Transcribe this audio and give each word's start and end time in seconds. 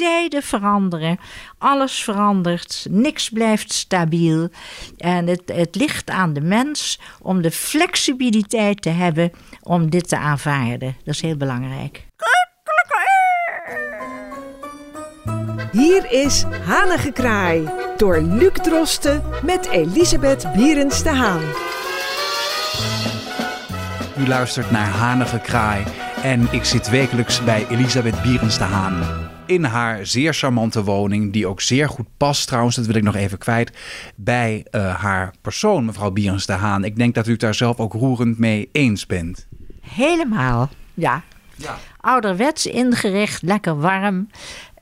tijden 0.00 0.42
veranderen. 0.42 1.18
Alles 1.58 2.04
verandert. 2.04 2.86
Niks 2.90 3.28
blijft 3.28 3.72
stabiel. 3.72 4.48
En 4.96 5.26
het, 5.26 5.42
het 5.46 5.74
ligt 5.74 6.10
aan 6.10 6.32
de 6.32 6.40
mens 6.40 7.00
om 7.22 7.42
de 7.42 7.50
flexibiliteit 7.50 8.82
te 8.82 8.88
hebben 8.88 9.30
om 9.62 9.90
dit 9.90 10.08
te 10.08 10.18
aanvaarden. 10.18 10.96
Dat 11.04 11.14
is 11.14 11.20
heel 11.20 11.36
belangrijk. 11.36 12.06
Hier 15.72 16.12
is 16.12 16.44
Hanengekraai 16.64 17.68
door 17.96 18.20
Luc 18.20 18.52
Drosten 18.52 19.22
met 19.42 19.68
Elisabeth 19.68 20.52
Bierens 20.52 21.02
de 21.02 21.08
Haan. 21.08 21.42
U 24.18 24.28
luistert 24.28 24.70
naar 24.70 24.88
Hanige 24.88 25.38
Kraai 25.38 25.84
en 26.22 26.48
ik 26.50 26.64
zit 26.64 26.90
wekelijks 26.90 27.44
bij 27.44 27.66
Elisabeth 27.68 28.22
Bierens 28.22 28.58
de 28.58 28.64
Haan. 28.64 29.29
In 29.50 29.64
haar 29.64 30.06
zeer 30.06 30.34
charmante 30.34 30.84
woning, 30.84 31.32
die 31.32 31.46
ook 31.46 31.60
zeer 31.60 31.88
goed 31.88 32.06
past 32.16 32.46
trouwens, 32.46 32.76
dat 32.76 32.86
wil 32.86 32.94
ik 32.94 33.02
nog 33.02 33.14
even 33.14 33.38
kwijt, 33.38 33.78
bij 34.16 34.66
uh, 34.70 34.94
haar 34.94 35.34
persoon, 35.40 35.84
mevrouw 35.84 36.10
Bierens 36.10 36.46
de 36.46 36.52
Haan. 36.52 36.84
Ik 36.84 36.96
denk 36.96 37.14
dat 37.14 37.26
u 37.26 37.30
het 37.30 37.40
daar 37.40 37.54
zelf 37.54 37.78
ook 37.78 37.92
roerend 37.92 38.38
mee 38.38 38.68
eens 38.72 39.06
bent. 39.06 39.46
Helemaal, 39.80 40.68
ja. 40.94 41.22
ja. 41.56 41.78
Ouderwets 42.00 42.66
ingericht, 42.66 43.42
lekker 43.42 43.80
warm. 43.80 44.28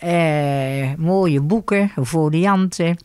Uh, 0.04 0.94
mooie 0.96 1.40
boeken, 1.40 1.92
folianten. 2.04 2.96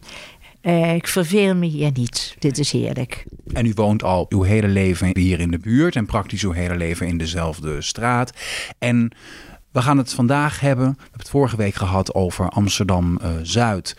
Uh, 0.61 0.93
ik 0.93 1.07
verveel 1.07 1.55
me 1.55 1.65
hier 1.65 1.91
niet. 1.93 2.35
Dit 2.39 2.57
is 2.57 2.71
heerlijk. 2.71 3.25
En 3.53 3.65
u 3.65 3.71
woont 3.75 4.03
al 4.03 4.25
uw 4.29 4.41
hele 4.41 4.67
leven 4.67 5.17
hier 5.17 5.39
in 5.39 5.51
de 5.51 5.59
buurt 5.59 5.95
en 5.95 6.05
praktisch 6.05 6.43
uw 6.43 6.51
hele 6.51 6.75
leven 6.75 7.07
in 7.07 7.17
dezelfde 7.17 7.81
straat. 7.81 8.33
En 8.79 9.11
we 9.73 9.81
gaan 9.81 9.97
het 9.97 10.13
vandaag 10.13 10.59
hebben, 10.59 10.85
we 10.85 10.99
hebben 10.99 11.19
het 11.19 11.29
vorige 11.29 11.57
week 11.57 11.75
gehad 11.75 12.13
over 12.13 12.49
Amsterdam 12.49 13.19
uh, 13.21 13.29
Zuid 13.41 13.95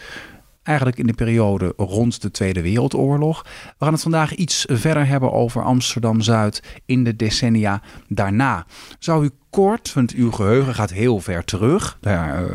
eigenlijk 0.62 0.98
in 0.98 1.06
de 1.06 1.12
periode 1.12 1.73
rond 1.77 2.22
de 2.22 2.31
Tweede 2.31 2.62
Wereldoorlog. 2.62 3.42
We 3.78 3.84
gaan 3.84 3.92
het 3.92 4.03
vandaag 4.03 4.34
iets 4.34 4.66
verder 4.69 5.06
hebben 5.06 5.33
over 5.33 5.62
Amsterdam-Zuid 5.62 6.62
in 6.86 7.05
de 7.05 7.16
decennia 7.16 7.83
daarna. 8.08 8.66
Zou 8.98 9.25
u 9.25 9.31
kort, 9.50 9.92
want 9.92 10.12
uw 10.12 10.31
geheugen 10.31 10.75
gaat 10.75 10.91
heel 10.91 11.20
ver 11.20 11.44
terug. 11.44 11.98
Daar 12.00 12.42
uh, 12.42 12.50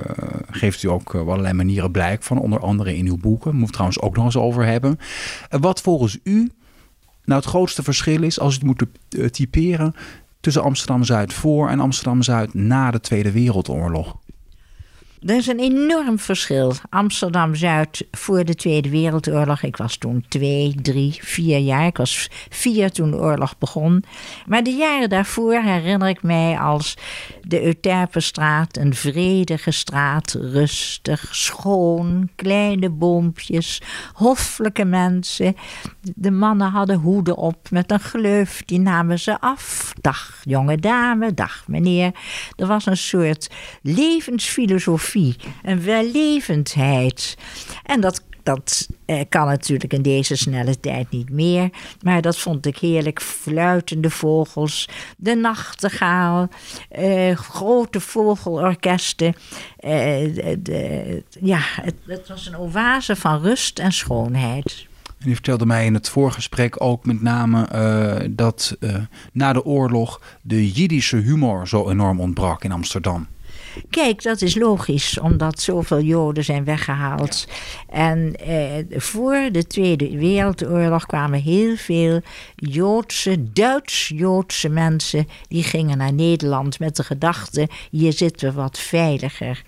geeft 0.49 0.83
u 0.83 0.87
ook 0.87 1.13
uh, 1.13 1.21
allerlei 1.21 1.53
manieren 1.53 1.91
blijk 1.91 2.23
van, 2.23 2.39
onder 2.39 2.59
andere 2.59 2.95
in 2.97 3.07
uw 3.07 3.17
boeken. 3.17 3.55
Moet 3.55 3.71
trouwens 3.71 3.99
ook 3.99 4.15
nog 4.15 4.25
eens 4.25 4.37
over 4.37 4.65
hebben. 4.65 4.99
Wat 5.49 5.81
volgens 5.81 6.19
u 6.23 6.51
nou 7.25 7.41
het 7.41 7.49
grootste 7.49 7.83
verschil 7.83 8.23
is, 8.23 8.39
als 8.39 8.53
u 8.53 8.57
het 8.57 8.65
moet 8.65 8.85
typeren, 9.31 9.95
tussen 10.39 10.63
Amsterdam-Zuid 10.63 11.33
voor 11.33 11.69
en 11.69 11.79
Amsterdam-Zuid 11.79 12.53
na 12.53 12.91
de 12.91 12.99
Tweede 12.99 13.31
Wereldoorlog? 13.31 14.17
Er 15.19 15.35
is 15.35 15.47
een 15.47 15.59
enorm 15.59 16.19
verschil. 16.19 16.73
Amsterdam-Zuid 16.89 18.07
voor 18.11 18.45
de 18.45 18.55
Tweede 18.55 18.89
Wereldoorlog. 18.89 19.63
Ik 19.63 19.77
was 19.77 19.97
toen 19.97 20.25
twee, 20.27 20.75
drie, 20.81 21.17
vier 21.21 21.57
jaar. 21.57 21.85
Ik 21.85 21.97
was 21.97 22.29
vier 22.49 22.91
toen 22.91 23.11
de 23.11 23.17
oorlog 23.17 23.57
begon. 23.57 24.03
Maar 24.45 24.63
de 24.63 24.69
jaren 24.71 25.09
daarvoor 25.09 25.53
herinner 25.53 26.09
ik 26.09 26.23
mij 26.23 26.59
als 26.59 26.97
de 27.41 27.63
Euterpenstraat. 27.63 28.77
Een 28.77 28.93
vredige 28.93 29.71
straat, 29.71 30.37
rustig, 30.39 31.35
schoon, 31.35 32.29
kleine 32.35 32.89
boompjes, 32.89 33.81
hoffelijke 34.13 34.85
mensen. 34.85 35.55
De 36.15 36.31
mannen 36.31 36.71
hadden 36.71 36.97
hoeden 36.97 37.37
op 37.37 37.71
met 37.71 37.91
een 37.91 37.99
gleuf, 37.99 38.61
die 38.65 38.79
namen 38.79 39.19
ze 39.19 39.39
af. 39.41 39.93
Dag 40.01 40.41
jonge 40.43 40.77
dame, 40.77 41.33
dag 41.33 41.63
meneer. 41.67 42.11
Er 42.55 42.67
was 42.67 42.85
een 42.85 42.97
soort 42.97 43.49
levensfilosofie 43.81 45.07
een 45.63 45.83
wellevendheid. 45.83 47.37
En 47.83 48.01
dat 48.01 48.21
dat 48.43 48.87
eh, 49.05 49.21
kan 49.29 49.47
natuurlijk 49.47 49.93
in 49.93 50.01
deze 50.01 50.35
snelle 50.35 50.79
tijd 50.79 51.11
niet 51.11 51.29
meer. 51.29 51.69
Maar 52.01 52.21
dat 52.21 52.37
vond 52.37 52.65
ik 52.65 52.77
heerlijk. 52.77 53.21
Fluitende 53.21 54.09
vogels, 54.09 54.89
de 55.17 55.35
nachtegaal, 55.35 56.47
eh, 56.89 57.35
grote 57.35 57.99
vogelorkesten. 57.99 59.33
Eh, 59.77 59.91
de, 60.59 61.23
ja, 61.39 61.59
het, 61.61 61.95
het, 62.05 62.27
was 62.27 62.47
een 62.47 62.57
oase 62.57 63.15
van 63.15 63.41
rust 63.41 63.79
en 63.79 63.91
schoonheid. 63.91 64.87
En 65.19 65.29
u 65.29 65.33
vertelde 65.33 65.65
mij 65.65 65.85
in 65.85 65.93
het 65.93 66.09
voorgesprek 66.09 66.81
ook 66.81 67.05
met 67.05 67.21
name 67.21 67.67
uh, 67.73 68.29
dat 68.31 68.77
uh, 68.79 68.95
na 69.31 69.53
de 69.53 69.65
oorlog 69.65 70.21
de 70.41 70.71
Jiddische 70.71 71.17
humor 71.17 71.67
zo 71.67 71.89
enorm 71.89 72.19
ontbrak 72.19 72.63
in 72.63 72.71
Amsterdam. 72.71 73.27
Kijk, 73.89 74.23
dat 74.23 74.41
is 74.41 74.55
logisch, 74.55 75.19
omdat 75.19 75.61
zoveel 75.61 76.01
Joden 76.01 76.43
zijn 76.43 76.63
weggehaald. 76.63 77.47
En 77.89 78.35
eh, 78.35 78.99
voor 78.99 79.49
de 79.51 79.67
Tweede 79.67 80.17
Wereldoorlog 80.17 81.05
kwamen 81.05 81.41
heel 81.41 81.75
veel 81.75 82.21
Joodse, 82.55 83.51
Duits-Joodse 83.53 84.69
mensen. 84.69 85.27
die 85.47 85.63
gingen 85.63 85.97
naar 85.97 86.13
Nederland 86.13 86.79
met 86.79 86.95
de 86.95 87.03
gedachte: 87.03 87.67
hier 87.91 88.13
zitten 88.13 88.49
we 88.49 88.61
wat 88.61 88.79
veiliger. 88.79 89.63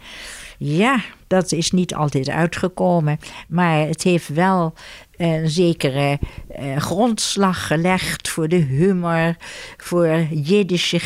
Ja, 0.58 1.02
dat 1.28 1.52
is 1.52 1.72
niet 1.72 1.96
altijd 1.96 2.30
uitgekomen. 2.30 3.20
Maar 3.48 3.88
het 3.88 4.04
heeft 4.04 4.28
wel 4.28 4.74
een 5.22 5.50
zekere 5.50 6.20
eh, 6.48 6.78
grondslag 6.78 7.68
gelegd 7.68 8.30
voor 8.30 8.48
de 8.48 8.56
humor, 8.56 9.36
voor 9.78 10.28
Jiddische 10.30 11.00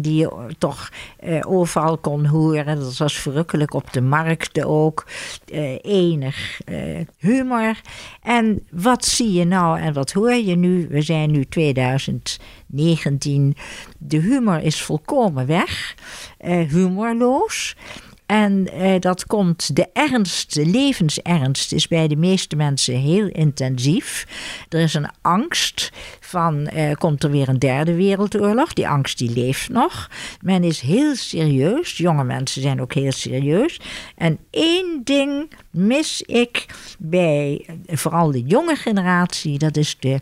die 0.00 0.14
je 0.14 0.54
toch 0.58 0.90
eh, 1.18 1.40
overal 1.46 1.98
kon 1.98 2.26
horen. 2.26 2.80
Dat 2.80 2.96
was 2.96 3.18
verrukkelijk 3.18 3.74
op 3.74 3.92
de 3.92 4.00
markten 4.00 4.66
ook. 4.66 5.06
Eh, 5.52 5.78
enig 5.82 6.60
eh, 6.64 7.00
humor. 7.18 7.80
En 8.22 8.66
wat 8.70 9.04
zie 9.04 9.32
je 9.32 9.44
nou 9.44 9.80
en 9.80 9.92
wat 9.92 10.12
hoor 10.12 10.34
je 10.34 10.56
nu? 10.56 10.86
We 10.90 11.02
zijn 11.02 11.30
nu 11.30 11.44
2019. 11.44 13.56
De 13.98 14.16
humor 14.16 14.62
is 14.62 14.82
volkomen 14.82 15.46
weg, 15.46 15.94
eh, 16.38 16.68
humorloos. 16.68 17.76
En 18.30 18.72
eh, 18.72 19.00
dat 19.00 19.26
komt, 19.26 19.76
de 19.76 19.88
ernst, 19.92 20.54
de 20.54 20.66
levensernst 20.66 21.72
is 21.72 21.88
bij 21.88 22.08
de 22.08 22.16
meeste 22.16 22.56
mensen 22.56 22.94
heel 22.94 23.26
intensief. 23.26 24.26
Er 24.68 24.80
is 24.80 24.94
een 24.94 25.10
angst 25.20 25.90
van, 26.20 26.66
eh, 26.66 26.94
komt 26.94 27.24
er 27.24 27.30
weer 27.30 27.48
een 27.48 27.58
derde 27.58 27.94
wereldoorlog? 27.94 28.72
Die 28.72 28.88
angst 28.88 29.18
die 29.18 29.30
leeft 29.30 29.68
nog. 29.68 30.10
Men 30.40 30.64
is 30.64 30.80
heel 30.80 31.14
serieus, 31.14 31.96
jonge 31.96 32.24
mensen 32.24 32.62
zijn 32.62 32.80
ook 32.80 32.94
heel 32.94 33.12
serieus. 33.12 33.80
En 34.16 34.38
één 34.50 35.00
ding 35.04 35.50
mis 35.70 36.22
ik 36.22 36.66
bij 36.98 37.66
vooral 37.86 38.30
de 38.30 38.42
jonge 38.42 38.76
generatie, 38.76 39.58
dat 39.58 39.76
is 39.76 39.96
de 40.00 40.18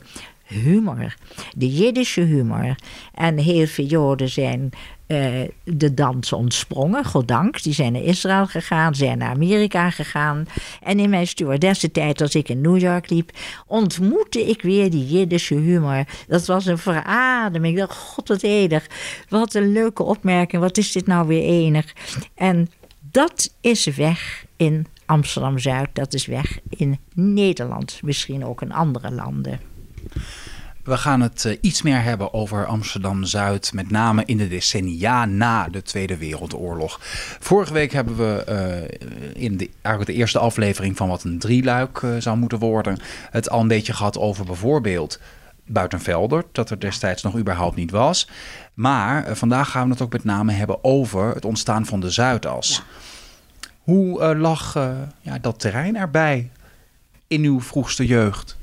humor. 0.48 1.14
De 1.56 1.72
Jiddische 1.74 2.20
humor. 2.20 2.74
En 3.14 3.38
heel 3.38 3.66
veel 3.66 3.84
Joden 3.84 4.28
zijn 4.28 4.70
uh, 5.08 5.48
de 5.64 5.94
dans 5.94 6.32
ontsprongen, 6.32 7.04
goddank. 7.04 7.62
Die 7.62 7.72
zijn 7.72 7.92
naar 7.92 8.02
Israël 8.02 8.46
gegaan, 8.46 8.94
zijn 8.94 9.18
naar 9.18 9.30
Amerika 9.30 9.90
gegaan. 9.90 10.46
En 10.82 10.98
in 10.98 11.10
mijn 11.10 11.26
stewardessentijd, 11.26 12.20
als 12.20 12.34
ik 12.34 12.48
in 12.48 12.60
New 12.60 12.78
York 12.78 13.10
liep, 13.10 13.30
ontmoette 13.66 14.48
ik 14.48 14.62
weer 14.62 14.90
die 14.90 15.06
Jiddische 15.06 15.54
humor. 15.54 16.04
Dat 16.26 16.46
was 16.46 16.66
een 16.66 16.78
verademing. 16.78 17.72
Ik 17.74 17.80
dacht, 17.80 17.98
god 17.98 18.28
wat 18.28 18.42
enig. 18.42 18.86
Wat 19.28 19.54
een 19.54 19.72
leuke 19.72 20.02
opmerking. 20.02 20.62
Wat 20.62 20.78
is 20.78 20.92
dit 20.92 21.06
nou 21.06 21.26
weer 21.26 21.42
enig. 21.42 21.94
En 22.34 22.70
dat 23.10 23.54
is 23.60 23.84
weg 23.84 24.44
in 24.56 24.86
Amsterdam-Zuid. 25.06 25.88
Dat 25.92 26.14
is 26.14 26.26
weg 26.26 26.58
in 26.68 26.98
Nederland. 27.14 28.00
Misschien 28.02 28.44
ook 28.44 28.62
in 28.62 28.72
andere 28.72 29.10
landen. 29.10 29.60
We 30.88 30.96
gaan 30.96 31.20
het 31.20 31.44
uh, 31.44 31.56
iets 31.60 31.82
meer 31.82 32.02
hebben 32.02 32.34
over 32.34 32.66
Amsterdam-Zuid, 32.66 33.72
met 33.72 33.90
name 33.90 34.22
in 34.24 34.36
de 34.36 34.48
decennia 34.48 35.24
na 35.24 35.68
de 35.68 35.82
Tweede 35.82 36.16
Wereldoorlog. 36.16 36.98
Vorige 37.40 37.72
week 37.72 37.92
hebben 37.92 38.16
we 38.16 38.44
uh, 39.34 39.42
in 39.42 39.56
de, 39.56 39.70
eigenlijk 39.82 40.16
de 40.16 40.20
eerste 40.20 40.38
aflevering 40.38 40.96
van 40.96 41.08
wat 41.08 41.24
een 41.24 41.38
drieluik 41.38 42.02
uh, 42.02 42.16
zou 42.18 42.36
moeten 42.36 42.58
worden, 42.58 42.98
het 43.30 43.50
al 43.50 43.60
een 43.60 43.68
beetje 43.68 43.92
gehad 43.92 44.18
over 44.18 44.44
bijvoorbeeld 44.44 45.20
Buitenvelder, 45.66 46.44
dat 46.52 46.70
er 46.70 46.80
destijds 46.80 47.22
nog 47.22 47.36
überhaupt 47.36 47.76
niet 47.76 47.90
was. 47.90 48.28
Maar 48.74 49.36
vandaag 49.36 49.70
gaan 49.70 49.84
we 49.84 49.92
het 49.92 50.02
ook 50.02 50.12
met 50.12 50.24
name 50.24 50.52
hebben 50.52 50.84
over 50.84 51.34
het 51.34 51.44
ontstaan 51.44 51.86
van 51.86 52.00
de 52.00 52.10
Zuidas. 52.10 52.76
Ja. 52.76 52.82
Hoe 53.78 54.36
lag 54.36 54.74
ja, 55.20 55.38
dat 55.40 55.60
terrein 55.60 55.96
erbij 55.96 56.50
in 57.26 57.42
uw 57.42 57.60
vroegste 57.60 58.06
jeugd? 58.06 58.56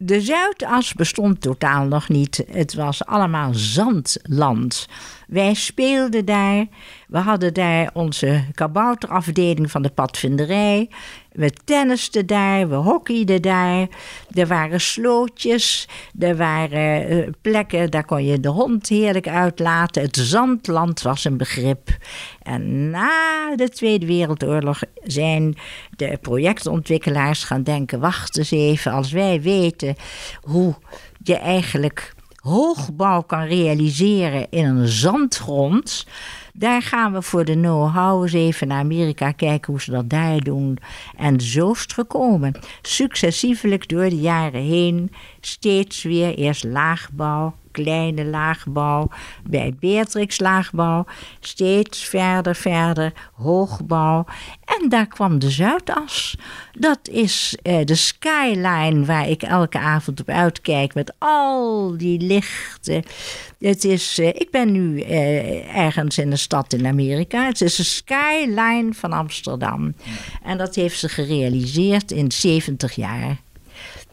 De 0.00 0.20
Zuidas 0.20 0.92
bestond 0.94 1.40
totaal 1.40 1.84
nog 1.84 2.08
niet. 2.08 2.44
Het 2.50 2.74
was 2.74 3.04
allemaal 3.04 3.54
zandland. 3.54 4.88
Wij 5.28 5.54
speelden 5.54 6.24
daar. 6.24 6.66
We 7.08 7.18
hadden 7.18 7.54
daar 7.54 7.90
onze 7.92 8.44
kabouterafdeling 8.54 9.70
van 9.70 9.82
de 9.82 9.90
padvinderij. 9.90 10.90
We 11.32 11.50
tennisten 11.64 12.26
daar, 12.26 12.68
we 12.68 12.74
hockeyden 12.74 13.42
daar. 13.42 13.88
Er 14.30 14.46
waren 14.46 14.80
slootjes, 14.80 15.88
er 16.18 16.36
waren 16.36 17.08
eh, 17.08 17.28
plekken, 17.40 17.90
daar 17.90 18.04
kon 18.04 18.24
je 18.24 18.40
de 18.40 18.48
hond 18.48 18.88
heerlijk 18.88 19.28
uitlaten. 19.28 20.02
Het 20.02 20.16
zandland 20.16 21.02
was 21.02 21.24
een 21.24 21.36
begrip. 21.36 21.96
En 22.42 22.90
na 22.90 23.56
de 23.56 23.68
Tweede 23.68 24.06
Wereldoorlog 24.06 24.80
zijn 25.02 25.56
de 25.96 26.18
projectontwikkelaars 26.20 27.44
gaan 27.44 27.62
denken: 27.62 28.00
wacht 28.00 28.38
eens 28.38 28.50
even, 28.50 28.92
als 28.92 29.12
wij 29.12 29.40
weten 29.40 29.94
hoe 30.40 30.74
je 31.22 31.36
eigenlijk 31.36 32.16
hoogbouw 32.48 33.22
kan 33.22 33.44
realiseren 33.44 34.46
in 34.50 34.64
een 34.64 34.88
zandgrond. 34.88 36.06
Daar 36.52 36.82
gaan 36.82 37.12
we 37.12 37.22
voor 37.22 37.44
de 37.44 37.52
know-how 37.52 38.22
eens 38.22 38.32
even 38.32 38.68
naar 38.68 38.80
Amerika 38.80 39.32
kijken 39.32 39.72
hoe 39.72 39.82
ze 39.82 39.90
dat 39.90 40.10
daar 40.10 40.40
doen. 40.40 40.78
En 41.16 41.40
zo 41.40 41.70
is 41.70 41.80
het 41.80 41.92
gekomen. 41.92 42.58
Successievelijk 42.82 43.88
door 43.88 44.08
de 44.08 44.20
jaren 44.20 44.62
heen 44.62 45.12
steeds 45.40 46.02
weer 46.02 46.34
eerst 46.34 46.64
laagbouw, 46.64 47.54
kleine 47.82 48.24
laagbouw, 48.24 49.08
bij 49.44 49.74
Beatrix 49.80 50.40
laagbouw, 50.40 51.04
steeds 51.40 52.04
verder, 52.04 52.54
verder, 52.54 53.12
hoogbouw. 53.32 54.24
En 54.64 54.88
daar 54.88 55.06
kwam 55.06 55.38
de 55.38 55.50
Zuidas. 55.50 56.36
Dat 56.72 57.08
is 57.08 57.58
eh, 57.62 57.84
de 57.84 57.94
skyline 57.94 59.04
waar 59.04 59.28
ik 59.28 59.42
elke 59.42 59.78
avond 59.78 60.20
op 60.20 60.28
uitkijk 60.28 60.94
met 60.94 61.12
al 61.18 61.94
die 61.96 62.20
lichten. 62.20 63.02
Het 63.58 63.84
is, 63.84 64.18
eh, 64.18 64.26
ik 64.26 64.48
ben 64.50 64.72
nu 64.72 65.00
eh, 65.00 65.76
ergens 65.76 66.18
in 66.18 66.30
een 66.30 66.38
stad 66.38 66.72
in 66.72 66.86
Amerika. 66.86 67.46
Het 67.46 67.60
is 67.60 67.76
de 67.76 67.82
skyline 67.82 68.88
van 68.92 69.12
Amsterdam. 69.12 69.94
En 70.42 70.58
dat 70.58 70.74
heeft 70.74 70.98
ze 70.98 71.08
gerealiseerd 71.08 72.10
in 72.10 72.32
70 72.32 72.92
jaar. 72.92 73.36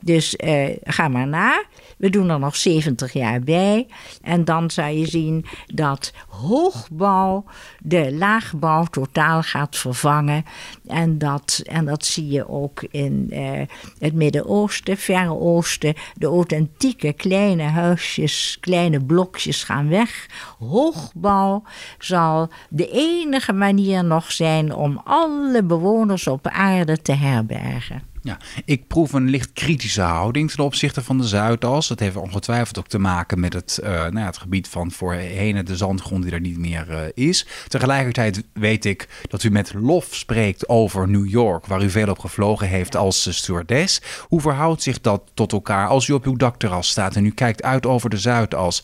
Dus 0.06 0.36
uh, 0.44 0.70
ga 0.84 1.08
maar 1.08 1.28
na. 1.28 1.64
We 1.98 2.10
doen 2.10 2.30
er 2.30 2.40
nog 2.40 2.56
70 2.56 3.14
jaar 3.14 3.40
bij. 3.40 3.88
En 4.22 4.46
dan 4.46 4.72
zou 4.72 4.90
je 4.90 5.06
zien 5.06 5.46
dat 5.66 6.14
hoogbouw 6.28 7.44
de 7.80 8.14
laagbouw 8.14 8.84
totaal 8.84 9.42
gaat 9.42 9.78
vervangen. 9.78 10.46
En 10.88 11.18
dat, 11.18 11.62
en 11.66 11.86
dat 11.86 12.06
zie 12.06 12.28
je 12.28 12.50
ook 12.50 12.84
in 12.92 13.28
uh, 13.30 13.62
het 14.00 14.14
Midden-Oosten, 14.14 14.98
Verre 14.98 15.40
Oosten. 15.40 15.94
De 16.16 16.26
authentieke 16.26 17.14
kleine 17.14 17.64
huisjes, 17.64 18.58
kleine 18.60 19.00
blokjes 19.00 19.64
gaan 19.64 19.90
weg. 19.90 20.26
Hoogbouw 20.60 21.64
zal 22.00 22.50
de 22.70 22.90
enige 22.92 23.54
manier 23.54 24.04
nog 24.04 24.32
zijn 24.32 24.74
om 24.74 25.02
alle 25.04 25.64
bewoners 25.64 26.28
op 26.28 26.48
aarde 26.48 27.02
te 27.02 27.14
herbergen. 27.14 28.15
Ja, 28.26 28.38
ik 28.66 28.88
proef 28.88 29.14
een 29.14 29.30
licht 29.30 29.54
kritische 29.54 30.02
houding 30.02 30.52
ten 30.52 30.64
opzichte 30.64 31.04
van 31.04 31.18
de 31.18 31.28
Zuidas. 31.28 31.88
Dat 31.88 32.00
heeft 32.00 32.16
ongetwijfeld 32.16 32.80
ook 32.80 32.88
te 32.88 33.00
maken 33.00 33.40
met 33.40 33.54
het, 33.54 33.80
uh, 33.84 33.90
nou 33.90 34.20
ja, 34.20 34.26
het 34.26 34.38
gebied 34.38 34.68
van 34.68 34.92
voorheen 34.92 35.66
de 35.66 35.78
zandgrond 35.78 36.24
die 36.24 36.32
er 36.32 36.40
niet 36.40 36.58
meer 36.58 36.88
uh, 36.90 37.28
is. 37.30 37.48
Tegelijkertijd 37.68 38.44
weet 38.54 38.86
ik 38.86 39.24
dat 39.28 39.44
u 39.44 39.50
met 39.50 39.74
lof 39.74 40.08
spreekt 40.12 40.70
over 40.70 41.10
New 41.10 41.28
York, 41.28 41.66
waar 41.66 41.84
u 41.84 41.90
veel 41.90 42.10
op 42.10 42.20
gevlogen 42.20 42.68
heeft 42.68 42.96
als 42.96 43.38
stewardess. 43.38 44.02
Hoe 44.28 44.42
verhoudt 44.42 44.82
zich 44.82 45.02
dat 45.02 45.22
tot 45.34 45.52
elkaar 45.52 45.88
als 45.88 46.08
u 46.08 46.14
op 46.14 46.26
uw 46.26 46.36
dakterras 46.36 46.90
staat 46.90 47.16
en 47.16 47.26
u 47.26 47.32
kijkt 47.32 47.64
uit 47.64 47.86
over 47.86 48.10
de 48.10 48.18
Zuidas? 48.18 48.84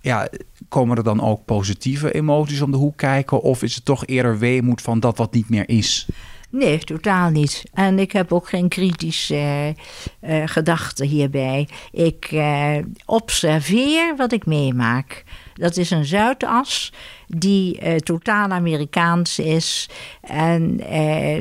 Ja, 0.00 0.28
komen 0.68 0.96
er 0.96 1.04
dan 1.04 1.20
ook 1.20 1.44
positieve 1.44 2.12
emoties 2.12 2.60
om 2.60 2.70
de 2.70 2.76
hoek 2.76 2.96
kijken? 2.96 3.40
Of 3.40 3.62
is 3.62 3.74
het 3.74 3.84
toch 3.84 4.06
eerder 4.06 4.38
weemoed 4.38 4.82
van 4.82 5.00
dat 5.00 5.16
wat 5.16 5.32
niet 5.32 5.48
meer 5.48 5.68
is? 5.68 6.08
Nee, 6.50 6.78
totaal 6.78 7.30
niet. 7.30 7.62
En 7.72 7.98
ik 7.98 8.12
heb 8.12 8.32
ook 8.32 8.48
geen 8.48 8.68
kritische 8.68 9.34
uh, 9.34 10.38
uh, 10.40 10.42
gedachten 10.46 11.06
hierbij. 11.06 11.68
Ik 11.92 12.30
uh, 12.32 12.76
observeer 13.04 14.16
wat 14.16 14.32
ik 14.32 14.46
meemaak. 14.46 15.24
Dat 15.58 15.76
is 15.76 15.90
een 15.90 16.04
Zuidas 16.04 16.92
die 17.26 17.80
uh, 17.82 17.96
totaal 17.96 18.50
Amerikaans 18.50 19.38
is. 19.38 19.88
En 20.20 20.80
uh, 20.92 21.38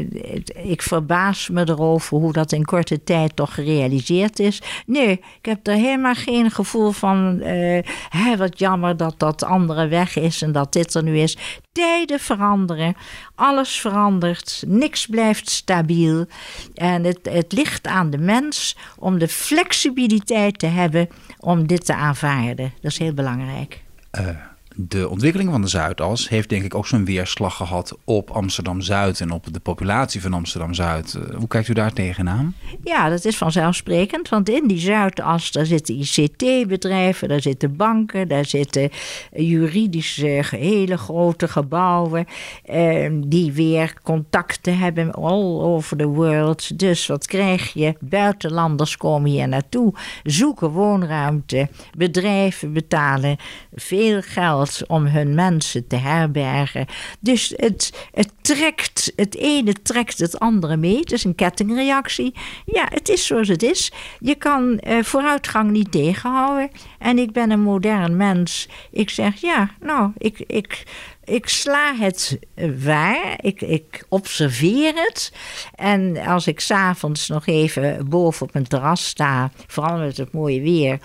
ik 0.72 0.82
verbaas 0.82 1.50
me 1.50 1.70
erover 1.70 2.18
hoe 2.18 2.34
dat 2.34 2.52
in 2.52 2.66
korte 2.66 3.04
tijd 3.04 3.36
toch 3.36 3.54
gerealiseerd 3.54 4.40
is. 4.40 4.62
Nee, 4.86 5.12
ik 5.12 5.46
heb 5.46 5.68
er 5.68 5.74
helemaal 5.74 6.14
geen 6.14 6.52
gevoel 6.52 6.92
van. 6.92 7.40
Uh, 7.42 7.80
hè, 8.10 8.38
wat 8.38 8.60
jammer 8.60 8.98
dat 8.98 9.14
dat 9.18 9.44
andere 9.44 9.88
weg 9.88 10.16
is 10.16 10.42
en 10.42 10.52
dat 10.52 10.74
dit 10.74 10.94
er 10.94 11.04
nu 11.04 11.18
is. 11.20 11.38
Tijden 11.72 12.20
veranderen, 12.20 12.96
alles 13.36 13.80
verandert, 13.80 14.64
niks 14.68 15.06
blijft 15.06 15.50
stabiel. 15.50 16.26
En 16.74 17.04
het, 17.04 17.20
het 17.24 17.52
ligt 17.52 17.88
aan 17.88 18.10
de 18.10 18.18
mens 18.18 18.76
om 18.98 19.18
de 19.20 19.28
flexibiliteit 19.28 20.60
te 20.60 20.66
hebben 20.66 21.10
om 21.40 21.68
dit 21.68 21.86
te 21.86 21.96
aanvaarden. 21.96 22.74
Dat 22.82 22.92
is 22.92 22.98
heel 22.98 23.14
belangrijk. 23.14 23.86
Uh, 24.18 24.34
de 24.80 25.10
ontwikkeling 25.10 25.52
van 25.52 25.62
de 25.62 25.68
Zuidas 25.68 26.30
heeft 26.30 26.50
denk 26.50 26.64
ik 26.64 26.76
ook 26.76 26.88
zo'n 26.88 27.06
weerslag 27.06 27.56
gehad 27.56 27.98
op 28.04 28.30
Amsterdam-Zuid 28.30 29.20
en 29.20 29.32
op 29.32 29.54
de 29.54 29.60
populatie 29.60 30.22
van 30.22 30.34
Amsterdam-Zuid. 30.34 31.18
Uh, 31.18 31.36
hoe 31.36 31.48
kijkt 31.48 31.68
u 31.68 31.74
daar 31.74 31.94
tegenaan? 31.94 32.56
Ja, 32.84 33.10
dat 33.10 33.26
is 33.26 33.38
vanzelfsprekend, 33.38 34.30
want 34.30 34.50
in 34.50 34.68
die 34.68 34.80
Zuidas 34.80 35.52
daar 35.52 35.66
zitten 35.66 35.96
ICT-bedrijven, 35.96 37.28
daar 37.28 37.42
zitten 37.42 37.76
banken, 37.76 38.28
daar 38.28 38.46
zitten 38.46 38.90
juridische 39.36 40.44
hele 40.50 40.98
grote 40.98 41.48
gebouwen 41.48 42.26
uh, 42.72 43.12
die 43.26 43.52
weer 43.52 43.94
contacten 44.04 44.78
hebben 44.78 45.12
all 45.12 45.62
over 45.62 45.98
the 45.98 46.08
world. 46.08 46.80
Dus 46.80 47.08
wat 47.08 47.28
krijg 47.28 47.74
je? 47.74 47.96
Buitenlanders 48.00 48.98
komen 48.98 49.30
hier 49.30 49.48
naartoe, 49.48 49.94
zoeken 50.24 50.70
woonruimte, 50.70 51.70
bedrijven 51.98 52.74
betalen 52.74 53.38
veel 53.76 54.22
geld 54.22 54.66
om 54.88 55.06
hun 55.06 55.36
mensen 55.36 55.88
te 55.88 55.96
herbergen. 55.96 56.86
Dus 57.20 57.54
het, 57.56 58.08
het 58.12 58.32
trekt, 58.42 59.14
het 59.16 59.36
ene 59.36 59.74
trekt 59.74 60.20
het 60.20 60.40
andere 60.40 60.78
mee. 60.78 61.00
Het 61.00 61.12
is 61.12 61.24
een 61.24 61.36
kettingreactie. 61.36 62.34
Ja, 62.66 62.88
het 62.90 63.10
is 63.10 63.26
zoals 63.26 63.48
het 63.48 63.64
is. 63.64 63.92
Je 64.20 64.36
kan 64.36 64.82
uh, 64.88 65.04
vooruitgang 65.04 65.72
niet 65.72 65.92
tegenhouden. 65.92 66.70
En 67.00 67.18
ik 67.18 67.32
ben 67.32 67.52
een 67.52 67.62
modern 67.62 68.16
mens. 68.16 68.70
Ik 68.92 69.10
zeg 69.10 69.42
ja, 69.42 69.70
nou, 69.80 70.12
ik, 70.18 70.40
ik, 70.48 70.84
ik 71.24 71.48
sla 71.48 71.96
het 71.96 72.40
waar. 72.84 73.38
Ik, 73.42 73.62
ik 73.62 74.06
observeer 74.10 74.94
het. 74.96 75.34
En 75.76 76.18
als 76.18 76.48
ik 76.48 76.60
s'avonds 76.60 77.28
nog 77.28 77.48
even 77.48 78.10
boven 78.10 78.48
op 78.48 78.56
een 78.56 78.68
terras 78.68 79.08
sta, 79.08 79.52
vooral 79.68 79.98
met 79.98 80.18
het 80.18 80.32
mooie 80.32 80.62
weer, 80.62 81.00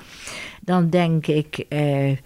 dan 0.61 0.91
denk 0.91 1.26
ik. 1.26 1.65
Uh, 1.69 2.17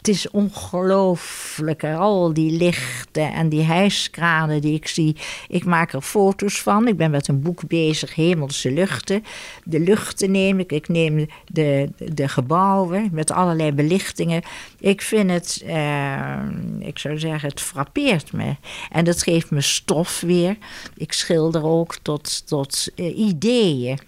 het 0.00 0.08
is 0.08 0.30
ongelooflijk. 0.30 1.84
Al 1.84 2.32
die 2.32 2.50
lichten 2.50 3.32
en 3.32 3.48
die 3.48 3.62
hijskranen 3.62 4.60
die 4.60 4.74
ik 4.74 4.88
zie. 4.88 5.16
Ik 5.48 5.64
maak 5.64 5.92
er 5.92 6.00
foto's 6.00 6.62
van. 6.62 6.88
Ik 6.88 6.96
ben 6.96 7.10
met 7.10 7.28
een 7.28 7.42
boek 7.42 7.68
bezig, 7.68 8.14
Hemelse 8.14 8.72
Luchten. 8.72 9.24
De 9.64 9.80
luchten 9.80 10.30
neem 10.30 10.58
ik. 10.58 10.72
Ik 10.72 10.88
neem 10.88 11.26
de, 11.46 11.88
de 11.96 12.28
gebouwen 12.28 13.08
met 13.12 13.30
allerlei 13.30 13.72
belichtingen. 13.72 14.42
Ik 14.78 15.02
vind 15.02 15.30
het, 15.30 15.62
uh, 15.66 16.38
ik 16.78 16.98
zou 16.98 17.18
zeggen, 17.18 17.48
het 17.48 17.60
frappeert 17.60 18.32
me. 18.32 18.56
En 18.90 19.04
dat 19.04 19.22
geeft 19.22 19.50
me 19.50 19.60
stof 19.60 20.20
weer. 20.20 20.56
Ik 20.96 21.12
schilder 21.12 21.64
ook 21.64 21.96
tot, 22.02 22.46
tot 22.46 22.88
uh, 22.96 23.18
ideeën. 23.18 23.98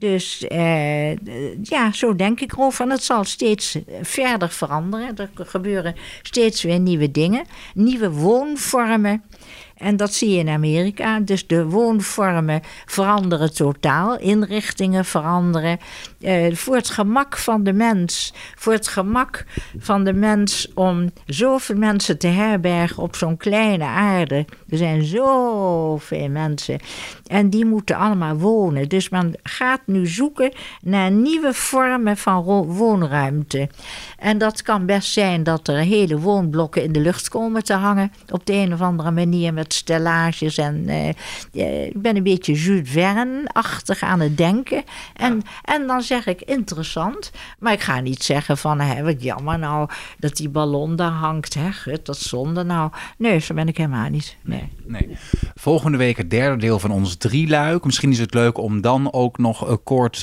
Dus 0.00 0.44
uh, 0.48 1.16
ja, 1.62 1.92
zo 1.92 2.16
denk 2.16 2.40
ik 2.40 2.52
erover. 2.52 2.84
En 2.84 2.90
het 2.90 3.02
zal 3.02 3.24
steeds 3.24 3.78
verder 4.02 4.48
veranderen. 4.48 5.16
Er 5.16 5.30
gebeuren 5.34 5.94
steeds 6.22 6.62
weer 6.62 6.78
nieuwe 6.78 7.10
dingen, 7.10 7.44
nieuwe 7.74 8.10
woonvormen. 8.10 9.22
En 9.80 9.96
dat 9.96 10.14
zie 10.14 10.30
je 10.30 10.38
in 10.38 10.48
Amerika. 10.48 11.20
Dus 11.20 11.46
de 11.46 11.64
woonvormen 11.64 12.60
veranderen 12.86 13.54
totaal, 13.54 14.18
inrichtingen 14.18 15.04
veranderen. 15.04 15.78
Uh, 16.20 16.54
voor 16.54 16.76
het 16.76 16.90
gemak 16.90 17.36
van 17.36 17.64
de 17.64 17.72
mens, 17.72 18.32
voor 18.54 18.72
het 18.72 18.88
gemak 18.88 19.44
van 19.78 20.04
de 20.04 20.12
mens 20.12 20.70
om 20.74 21.10
zoveel 21.26 21.76
mensen 21.76 22.18
te 22.18 22.26
herbergen 22.26 23.02
op 23.02 23.16
zo'n 23.16 23.36
kleine 23.36 23.84
aarde. 23.84 24.46
Er 24.68 24.76
zijn 24.76 25.04
zoveel 25.04 26.28
mensen 26.28 26.78
en 27.26 27.50
die 27.50 27.64
moeten 27.64 27.96
allemaal 27.96 28.36
wonen. 28.36 28.88
Dus 28.88 29.08
men 29.08 29.34
gaat 29.42 29.80
nu 29.84 30.06
zoeken 30.06 30.52
naar 30.82 31.10
nieuwe 31.10 31.54
vormen 31.54 32.16
van 32.16 32.42
woonruimte. 32.66 33.68
En 34.18 34.38
dat 34.38 34.62
kan 34.62 34.86
best 34.86 35.12
zijn 35.12 35.42
dat 35.42 35.68
er 35.68 35.78
hele 35.78 36.18
woonblokken 36.18 36.82
in 36.82 36.92
de 36.92 37.00
lucht 37.00 37.28
komen 37.28 37.64
te 37.64 37.74
hangen 37.74 38.12
op 38.30 38.46
de 38.46 38.52
een 38.52 38.72
of 38.72 38.80
andere 38.80 39.10
manier 39.10 39.54
met 39.54 39.69
woordstellages. 39.70 40.58
En 40.58 40.88
eh, 40.88 41.08
eh, 41.52 41.86
ik 41.86 42.02
ben 42.02 42.16
een 42.16 42.22
beetje 42.22 42.52
Jules 42.52 42.90
Verne-achtig 42.90 44.02
aan 44.02 44.20
het 44.20 44.36
denken. 44.36 44.84
En, 45.14 45.42
en 45.64 45.86
dan 45.86 46.02
zeg 46.02 46.26
ik 46.26 46.40
interessant. 46.40 47.30
Maar 47.58 47.72
ik 47.72 47.80
ga 47.80 48.00
niet 48.00 48.22
zeggen 48.22 48.58
van, 48.58 48.80
hè, 48.80 49.02
wat 49.02 49.22
jammer 49.22 49.58
nou 49.58 49.88
dat 50.18 50.36
die 50.36 50.48
ballon 50.48 50.96
daar 50.96 51.10
hangt. 51.10 51.54
Hè, 51.54 51.72
gut, 51.72 52.06
dat 52.06 52.18
zonde 52.18 52.62
nou. 52.62 52.90
Nee, 53.18 53.38
zo 53.38 53.54
ben 53.54 53.68
ik 53.68 53.76
helemaal 53.76 54.08
niet. 54.08 54.36
Nee. 54.42 54.68
Nee. 54.84 55.16
Volgende 55.54 55.98
week 55.98 56.16
het 56.16 56.30
derde 56.30 56.56
deel 56.56 56.78
van 56.78 56.90
ons 56.90 57.14
drieluik. 57.14 57.84
Misschien 57.84 58.10
is 58.10 58.18
het 58.18 58.34
leuk 58.34 58.58
om 58.58 58.80
dan 58.80 59.12
ook 59.12 59.38
nog 59.38 59.68
uh, 59.68 59.74
kort 59.84 60.18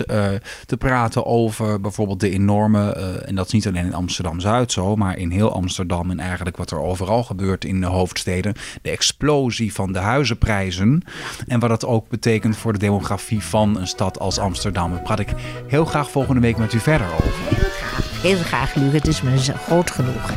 te 0.65 0.77
praten 0.77 1.25
over 1.25 1.81
bijvoorbeeld 1.81 2.19
de 2.19 2.29
enorme, 2.29 2.91
en 3.25 3.35
dat 3.35 3.45
is 3.45 3.51
niet 3.51 3.67
alleen 3.67 3.85
in 3.85 3.93
Amsterdam-Zuid 3.93 4.71
zo, 4.71 4.95
maar 4.95 5.17
in 5.17 5.31
heel 5.31 5.51
Amsterdam 5.51 6.11
en 6.11 6.19
eigenlijk 6.19 6.57
wat 6.57 6.71
er 6.71 6.79
overal 6.79 7.23
gebeurt 7.23 7.65
in 7.65 7.81
de 7.81 7.87
hoofdsteden. 7.87 8.53
De 8.81 8.89
explosie 8.89 9.36
van 9.45 9.91
de 9.93 9.99
huizenprijzen 9.99 11.03
en 11.47 11.59
wat 11.59 11.69
dat 11.69 11.85
ook 11.85 12.09
betekent 12.09 12.57
voor 12.57 12.73
de 12.73 12.79
demografie 12.79 13.43
van 13.43 13.77
een 13.77 13.87
stad 13.87 14.19
als 14.19 14.39
Amsterdam. 14.39 14.91
Daar 14.91 15.01
praat 15.01 15.19
ik 15.19 15.29
heel 15.67 15.85
graag 15.85 16.11
volgende 16.11 16.41
week 16.41 16.57
met 16.57 16.73
u 16.73 16.79
verder 16.79 17.07
over. 17.07 17.31
Heel 17.49 17.69
graag, 17.69 18.21
heel 18.21 18.37
graag, 18.37 18.75
Luc. 18.75 18.91
Het 18.91 19.07
is 19.07 19.21
me 19.21 19.31
een 19.31 19.39
groot 19.39 19.91
genoegen. 19.91 20.35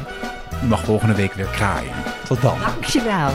U 0.65 0.67
mag 0.67 0.85
volgende 0.85 1.15
week 1.15 1.33
weer 1.33 1.47
kraaien. 1.47 1.93
Tot 2.25 2.43
dan. 2.43 2.59
Dankjewel. 2.61 3.33